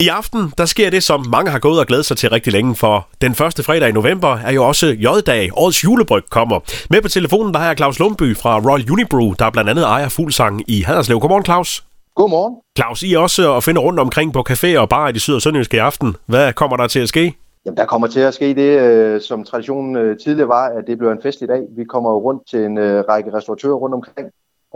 [0.00, 2.74] I aften, der sker det, som mange har gået og glædet sig til rigtig længe,
[2.74, 5.50] for den første fredag i november er jo også J-dag.
[5.52, 6.60] Årets julebryg kommer.
[6.90, 10.08] Med på telefonen, der har jeg Claus Lundby fra Royal Unibrew, der blandt andet ejer
[10.08, 11.20] Fuglsang i Haderslev.
[11.20, 11.84] Godmorgen, Claus.
[12.14, 12.54] Godmorgen.
[12.78, 15.34] Claus, I er også at finde rundt omkring på caféer og bare i de syd-
[15.34, 16.16] og sønderjyske i aften.
[16.26, 17.34] Hvad kommer der til at ske?
[17.66, 20.98] Jamen, der kommer til at ske det, øh, som traditionen øh, tidligere var, at det
[20.98, 21.60] bliver en festlig dag.
[21.76, 24.28] Vi kommer rundt til en øh, række restauratører rundt omkring,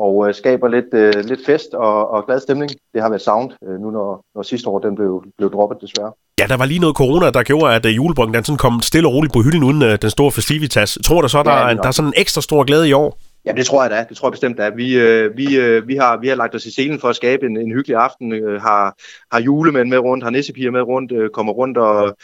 [0.07, 2.71] og øh, skaber lidt, øh, lidt fest og, og glad stemning.
[2.95, 6.13] Det har været sound, øh, nu når, når sidste år den blev, blev droppet desværre.
[6.41, 9.09] Ja, der var lige noget corona, der gjorde, at uh, julebryggen den sådan kom stille
[9.09, 10.99] og roligt på hylden uden uh, den store festivitas.
[11.05, 13.19] Tror du så, der, ja, der er sådan en ekstra stor glæde i år?
[13.47, 14.07] Ja, det tror jeg da.
[14.09, 14.69] Det tror jeg bestemt da.
[14.69, 17.47] Vi, øh, vi, øh, vi, har, vi har lagt os i scenen for at skabe
[17.47, 18.33] en, en hyggelig aften.
[18.33, 18.95] Øh, har,
[19.33, 22.17] har julemænd med rundt, har nissepiger med rundt, øh, kommer rundt og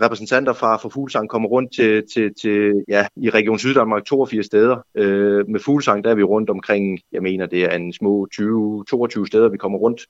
[0.00, 4.76] repræsentanter fra, fra Fuglsang kommer rundt til, til, til ja, i Region Syddanmark 82 steder.
[4.94, 9.26] Øh, med Fuglsang der er vi rundt omkring, jeg mener det er en små 20-22
[9.26, 10.00] steder, vi kommer rundt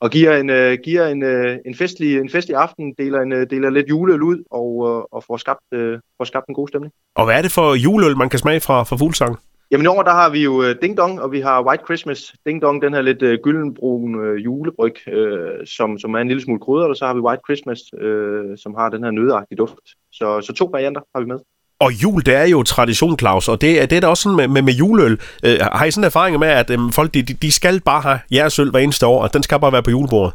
[0.00, 3.46] og giver en, øh, giver en, øh, en, festlig, en festlig aften, deler, en, øh,
[3.50, 6.92] deler lidt juleøl ud og, øh, og får, skabt, øh, får skabt en god stemning.
[7.14, 9.38] Og hvad er det for juleøl, man kan smage fra, fra Fuglsang?
[9.72, 12.34] Jamen i år, der har vi jo øh, Ding Dong, og vi har White Christmas.
[12.46, 16.42] Ding Dong, den her lidt øh, gyldenbrun øh, julebryg, øh, som, som er en lille
[16.42, 19.86] smule krydder, og så har vi White Christmas, øh, som har den her nødagtige duft.
[20.12, 21.38] Så, så to varianter har vi med.
[21.80, 24.48] Og jul, det er jo tradition, Claus, og det, det er da også sådan med,
[24.48, 25.20] med, med juleøl.
[25.44, 28.18] Øh, har I sådan en erfaring med, at øh, folk de, de skal bare have
[28.32, 30.32] jeres øl hver eneste år, og den skal bare være på julebordet?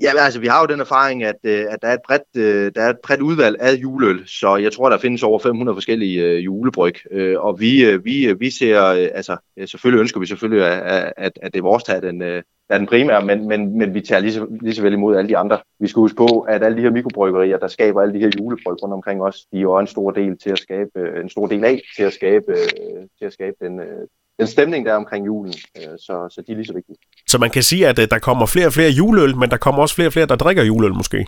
[0.00, 2.72] Ja, altså vi har jo den erfaring, at, øh, at der, er et bredt, øh,
[2.74, 6.22] der er et bredt udvalg af juleøl, så jeg tror, der findes over 500 forskellige
[6.22, 6.94] øh, julebryg,
[7.38, 8.80] og vi, vi, vi ser,
[9.14, 12.78] altså selvfølgelig ønsker vi selvfølgelig, at, at, at det er vores tage den, der er
[12.78, 15.36] den primære, men, men, men vi tager lige så, lige så vel imod alle de
[15.36, 15.58] andre.
[15.78, 18.82] Vi skal huske på, at alle de her mikrobryggerier, der skaber alle de her julebryg
[18.82, 21.64] rundt omkring os, de er jo en stor del til at skabe, en stor del
[21.64, 22.54] af til at skabe,
[23.18, 23.80] til at skabe den,
[24.42, 25.52] den stemning, der er omkring julen.
[26.06, 26.96] Så, så de er lige så vigtige.
[27.28, 29.94] Så man kan sige, at der kommer flere og flere juleøl, men der kommer også
[29.94, 31.26] flere og flere, der drikker juleøl måske?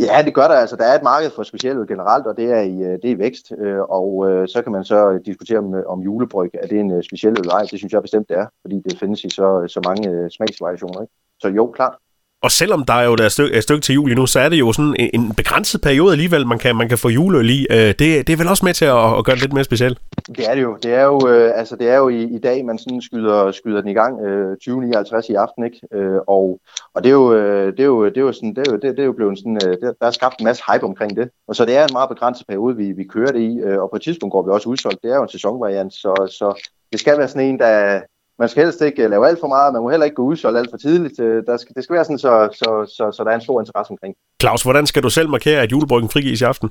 [0.00, 0.54] Ja, det gør der.
[0.54, 3.18] Altså, der er et marked for specielt generelt, og det er i, det er i
[3.18, 3.52] vækst.
[3.98, 4.08] Og
[4.48, 7.64] så kan man så diskutere, om, om julebryg er det en speciel eller ej.
[7.70, 11.00] Det synes jeg bestemt det er, fordi det findes i så, så mange smagsvariationer.
[11.00, 11.12] Ikke?
[11.40, 11.94] Så jo, klart.
[12.42, 14.40] Og selvom der er jo der er et, stykke, et stykke til jul nu, så
[14.40, 17.44] er det jo sådan en, en begrænset periode alligevel, man kan, man kan få juleøl
[17.44, 17.66] øh, i.
[17.68, 19.98] Det, det er vel også med til at, at gøre det lidt mere specielt?
[20.36, 20.76] Det er det jo.
[20.82, 23.80] Det er jo, øh, altså, det er jo i, i dag, man sådan skyder, skyder
[23.80, 25.64] den i gang øh, 2059 i aften.
[25.64, 25.80] Ikke?
[25.94, 26.60] Øh, og,
[26.94, 28.76] og det er jo, øh, det er jo, det er jo, sådan, det er jo,
[28.76, 31.16] det, det er jo blevet sådan, øh, der, der er skabt en masse hype omkring
[31.16, 31.30] det.
[31.48, 33.58] Og så det er en meget begrænset periode, vi, vi kører det i.
[33.58, 35.02] Øh, og på et tidspunkt går vi også udsolgt.
[35.02, 38.00] Det er jo en sæsonvariant, så, så det skal være sådan en, der,
[38.38, 40.70] man skal helst ikke lave alt for meget, man må heller ikke gå udsolgt alt
[40.70, 41.16] for tidligt.
[41.46, 43.90] Der skal, det skal være sådan, så, så, så, så der er en stor interesse
[43.90, 44.14] omkring.
[44.40, 46.70] Claus, hvordan skal du selv markere, at julebryggen frigives i aften?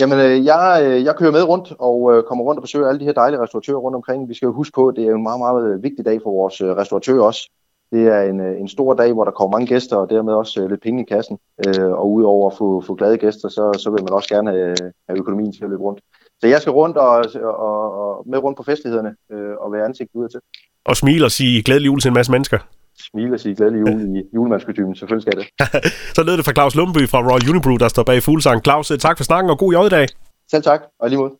[0.00, 3.40] Jamen, jeg, jeg kører med rundt og kommer rundt og besøger alle de her dejlige
[3.40, 4.28] restauratører rundt omkring.
[4.28, 6.62] Vi skal jo huske på, at det er en meget, meget vigtig dag for vores
[6.62, 7.50] restauratører også.
[7.92, 10.82] Det er en, en stor dag, hvor der kommer mange gæster, og dermed også lidt
[10.82, 11.38] penge i kassen.
[11.78, 14.76] Og udover at få, få glade gæster, så, så vil man også gerne have,
[15.08, 16.00] have økonomien til at løbe rundt.
[16.40, 19.14] Så jeg skal rundt og, og, og med rundt på festlighederne
[19.64, 20.40] og være ansigt ud til
[20.84, 22.58] og smile og sige glædelig jul til en masse mennesker.
[23.10, 25.46] Smile og sige glædelig jul i julemandskostymen, selvfølgelig skal det.
[26.16, 28.64] så lød det fra Claus Lundby fra Royal Unibrew, der står bag Fuglsang.
[28.64, 30.06] Claus, tak for snakken og god jødedag.
[30.50, 31.30] Selv tak, og lige mod.